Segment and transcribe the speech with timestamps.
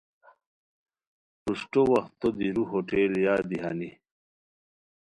[1.41, 3.89] پروشٹو وختو دیرو ہوٹل یادی ہانی